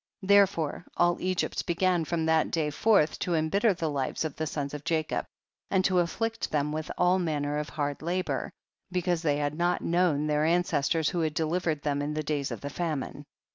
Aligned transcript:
6. 0.21 0.29
Therefore 0.29 0.83
all 0.97 1.21
Egypt 1.21 1.63
began 1.67 2.05
from 2.05 2.25
that 2.25 2.49
day 2.49 2.71
forth 2.71 3.19
to 3.19 3.35
embitter 3.35 3.71
the 3.75 3.87
lives 3.91 4.25
of 4.25 4.35
the 4.35 4.47
sons 4.47 4.73
of 4.73 4.83
Jacob, 4.83 5.27
and 5.69 5.85
to 5.85 5.99
afflict 5.99 6.49
them 6.49 6.71
Avith 6.71 6.89
all 6.97 7.19
manner 7.19 7.59
of 7.59 7.69
hard 7.69 8.01
labor, 8.01 8.51
be 8.91 9.03
cause 9.03 9.21
they 9.21 9.37
had 9.37 9.53
not 9.53 9.83
known 9.83 10.25
their 10.25 10.43
an 10.43 10.63
cestors 10.63 11.11
who 11.11 11.19
had 11.19 11.35
delivei'ed 11.35 11.83
them 11.83 12.01
in 12.01 12.15
the 12.15 12.23
days 12.23 12.49
of 12.49 12.61
the 12.61 12.69
famine. 12.71 13.25